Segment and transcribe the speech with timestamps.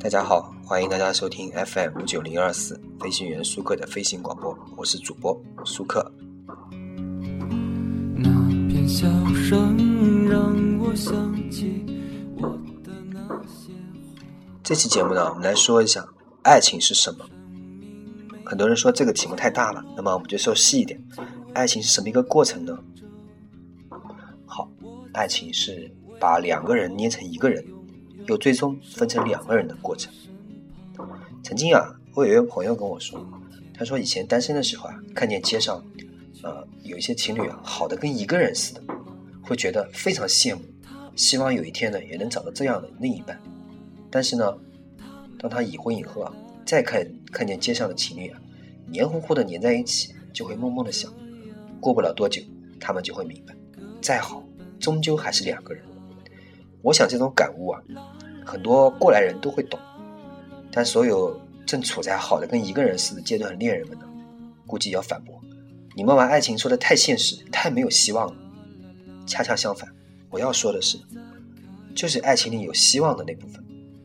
[0.00, 6.10] 大家好，欢迎大家收听 FM 五九零二四飞行员舒克的飞行广播，我是主播舒克。
[8.16, 8.30] 那
[8.68, 11.14] 片笑声让我想
[11.50, 11.84] 起
[12.38, 12.48] 我
[12.82, 13.70] 的那些
[14.62, 16.02] 这期节目呢，我们来说一下
[16.42, 17.26] 爱情是什么。
[18.46, 20.98] 很多人说这个题目太大了，那么我们就说细一点，
[21.52, 22.78] 爱情是什么一个过程呢？
[25.12, 27.64] 爱情是把两个人捏成一个人。
[28.26, 30.12] 又最终分成两个人的过程。
[31.42, 33.26] 曾经啊，我有一个朋友跟我说，
[33.72, 35.82] 他说以前单身的时候啊，看见街上，
[36.42, 38.82] 呃，有一些情侣啊，好的跟一个人似的，
[39.40, 40.60] 会觉得非常羡慕，
[41.16, 43.40] 希望有一天呢，也能找到这样的另一半。
[44.10, 44.54] 但是呢，
[45.38, 46.30] 当他已婚以后啊，
[46.66, 48.38] 再看看见街上的情侣啊，
[48.86, 51.10] 黏糊糊的黏在一起，就会默默的想，
[51.80, 52.42] 过不了多久，
[52.78, 53.54] 他们就会明白，
[54.02, 54.44] 再好，
[54.78, 55.84] 终究还是两个人。
[56.82, 57.82] 我想这种感悟啊。
[58.46, 59.78] 很多过来人都会懂，
[60.72, 64.06] 但所有正处在好的跟一个人似的阶段的恋人们呢，
[64.66, 65.38] 估计要反驳：
[65.94, 68.34] 你们把爱情说的太现实，太没有希望了。
[69.26, 69.86] 恰恰相反，
[70.30, 70.98] 我要说的是，
[71.94, 73.62] 就是爱情里有希望的那部分，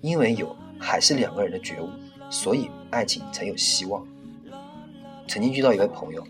[0.00, 1.88] 因为有还是两个人的觉悟，
[2.28, 4.04] 所以爱情才有希望。
[5.28, 6.26] 曾经遇到一位朋友，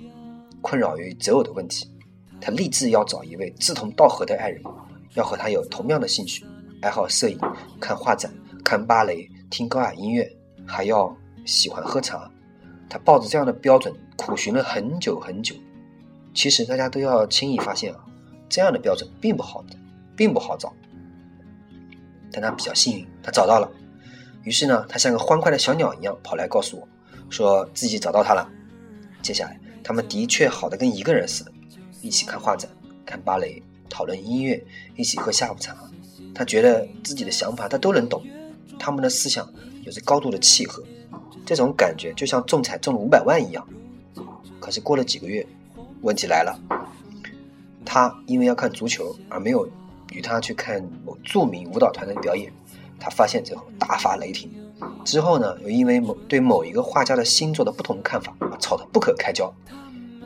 [0.61, 1.89] 困扰于择偶的问题，
[2.41, 4.63] 他立志要找一位志同道合的爱人，
[5.15, 6.45] 要和他有同样的兴趣。
[6.83, 7.39] 爱好摄影、
[7.81, 8.31] 看画展、
[8.63, 10.31] 看芭蕾、听高雅音乐，
[10.67, 12.31] 还要喜欢喝茶。
[12.91, 15.55] 他抱着这样的标准苦寻了很久很久。
[16.35, 18.01] 其实大家都要轻易发现啊，
[18.49, 19.65] 这样的标准并不好，
[20.15, 20.73] 并不好找。
[22.31, 23.71] 但他比较幸运，他找到了。
[24.43, 26.89] 于是呢，他像个欢快的小鸟一样跑来告诉我，
[27.31, 28.47] 说自己找到他了。
[29.23, 31.53] 接下来，他们的确好的跟一个人似的，
[32.05, 32.71] 一起看画展、
[33.07, 34.63] 看芭蕾、讨论音乐，
[34.95, 35.75] 一起喝下午茶。
[36.35, 38.23] 他觉得自己的想法他都能懂，
[38.79, 39.51] 他们的思想
[39.85, 40.85] 有着高度的契合，
[41.47, 43.67] 这种感觉就像中彩中了五百万一样。
[44.61, 45.47] 可是过了几个月，
[46.03, 46.61] 问题来了，
[47.87, 49.67] 他因为要看足球而没有
[50.13, 52.53] 与他去看某著名舞蹈团的表演，
[53.01, 54.51] 他发现之后大发雷霆。
[55.05, 59.51] 之后呢，又因为某对某一个画家的星座的不同看法而吵得不可开交。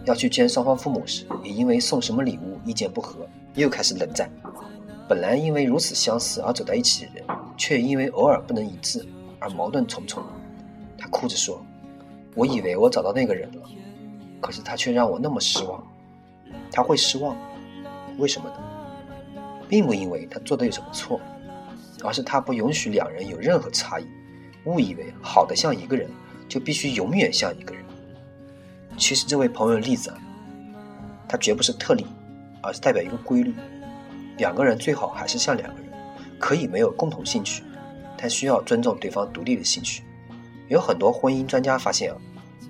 [0.09, 4.31] 要去见双方父母时，也因为送什么礼物意见不合，又开始冷战。
[5.07, 7.25] 本来因为如此相似而走在一起的人，
[7.59, 9.07] 却因为偶尔不能一致
[9.39, 10.23] 而矛盾重重。
[10.97, 11.63] 他哭着说
[12.35, 13.63] ：“我以为我找到那个人了，
[14.41, 15.87] 可是他却让我那么失望。
[16.71, 17.37] 他会失望，
[18.17, 19.43] 为什么呢？
[19.69, 21.21] 并不因为他做的有什么错，
[22.03, 24.07] 而是他不允许两人有任何差异，
[24.65, 26.09] 误以为好的像一个人，
[26.49, 27.85] 就必须永远像一个人。
[28.99, 30.19] 其实这位朋友的例子啊，
[31.29, 32.05] 他绝不是特例，
[32.61, 33.55] 而是代表一个规律。”
[34.37, 35.91] 两个人最好还是像两个人，
[36.39, 37.63] 可以没有共同兴趣，
[38.17, 40.03] 但需要尊重对方独立的兴趣。
[40.69, 42.17] 有很多婚姻专家发现啊，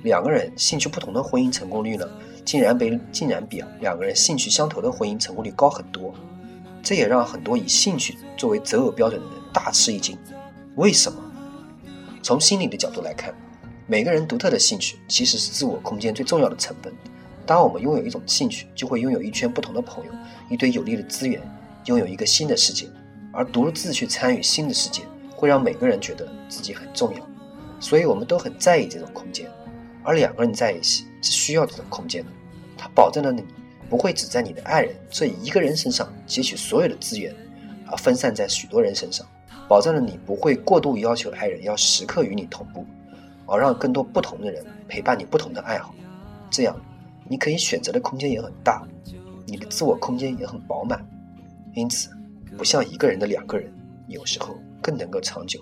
[0.03, 2.07] 两个人兴趣不同的婚姻成功率呢，
[2.45, 6.15] 竟然比竟然比啊两个人兴趣相投的婚姻成功率高很多。
[6.83, 10.17] 这也让很多以兴趣作为择偶标准的人大吃一惊。
[10.77, 11.19] 为什么？
[12.23, 13.35] 从心理的角度来看，
[13.91, 16.93] 每个人独特的兴趣其实是自我空间最重要的成本。
[17.47, 20.13] 当我们拥有一种兴趣，就会拥有一圈不同的朋友，
[20.51, 21.41] 一堆有利的资源。
[21.87, 22.87] 拥有一个新的世界，
[23.33, 25.01] 而独自去参与新的世界，
[25.35, 27.27] 会让每个人觉得自己很重要，
[27.81, 29.51] 所以我们都很在意这种空间。
[30.03, 32.31] 而两个人在一起是需要这种空间的，
[32.77, 33.43] 它保证了你
[33.89, 37.35] 不会只在你的爱人这一个人身上汲取所有的资源，
[37.87, 39.27] 而分散在许多人身上，
[39.67, 42.85] 保证了你不会过度要求爱人要时刻与你同步，
[43.49, 45.95] 而让更多不同的人陪伴你不同的爱好。
[46.51, 46.79] 这样，
[47.29, 48.87] 你可以选择的空间也很大，
[49.47, 51.05] 你的自我空间也很饱满。
[51.75, 52.11] 因此，
[52.57, 53.73] 不像一个人的两个人，
[54.07, 55.61] 有时候更能够长久。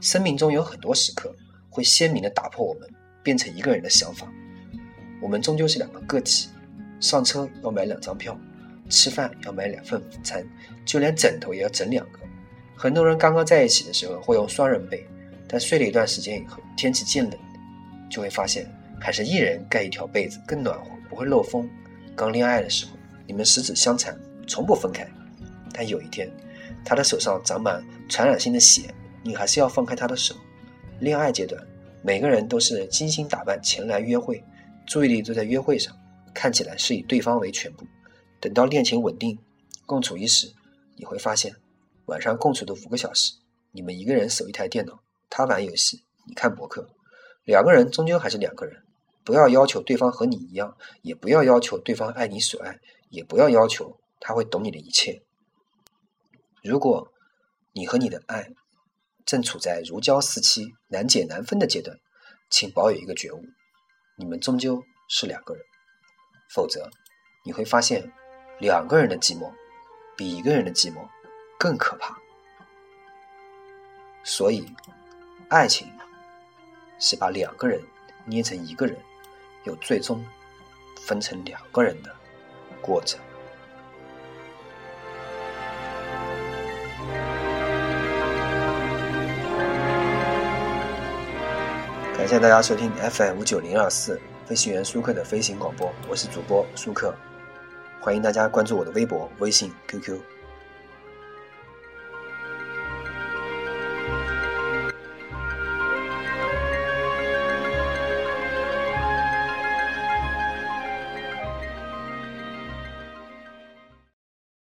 [0.00, 1.34] 生命中有很多时刻
[1.70, 2.88] 会鲜明地打破我们
[3.22, 4.26] 变成一个人的想法。
[5.22, 6.48] 我们终究是两个个体，
[7.00, 8.38] 上车要买两张票，
[8.90, 10.46] 吃饭要买两份午餐，
[10.84, 12.18] 就连枕头也要整两个。
[12.76, 15.06] 很多人刚刚在一起的时候会用双人被，
[15.48, 17.38] 但睡了一段时间以后，天气渐冷，
[18.10, 18.66] 就会发现
[19.00, 21.68] 还是一人盖一条被子更暖和，不会漏风。
[22.14, 22.92] 刚恋爱的时候，
[23.26, 25.06] 你们十指相缠，从不分开。
[25.72, 26.30] 但有一天，
[26.84, 28.82] 他的手上长满传染性的血，
[29.22, 30.34] 你还是要放开他的手。
[31.00, 31.62] 恋爱阶段，
[32.02, 34.42] 每个人都是精心打扮前来约会，
[34.86, 35.94] 注意力都在约会上，
[36.32, 37.84] 看起来是以对方为全部。
[38.40, 39.38] 等到恋情稳定，
[39.84, 40.50] 共处一室，
[40.96, 41.54] 你会发现，
[42.06, 43.34] 晚上共处的五个小时，
[43.72, 46.88] 你们一个人守一台电脑，他玩游戏，你看博客，
[47.44, 48.82] 两个人终究还是两个人。
[49.24, 52.78] 不要要求对方和你一样，也不要要求对方爱你所爱，
[53.10, 55.20] 也不要要求他会懂你的一切。
[56.62, 57.12] 如果
[57.72, 58.52] 你和你的爱
[59.24, 61.98] 正处在如胶似漆、难解难分的阶段，
[62.48, 63.42] 请保有一个觉悟：
[64.16, 65.64] 你们终究是两个人。
[66.48, 66.88] 否则，
[67.44, 68.12] 你会发现，
[68.60, 69.52] 两个人的寂寞
[70.16, 71.08] 比一个人的寂寞
[71.58, 72.16] 更可怕。
[74.22, 74.64] 所以，
[75.48, 75.86] 爱情
[76.98, 77.80] 是把两个人
[78.24, 78.96] 捏成一个人，
[79.62, 80.24] 又最终
[81.02, 82.12] 分成两个人的
[82.80, 83.20] 过程。
[92.16, 97.14] 感谢大家收听 FM 五九零二四飞行员舒克的飞行广播，我是主播舒克，
[98.00, 100.18] 欢迎大家关注我的微博、微信、QQ。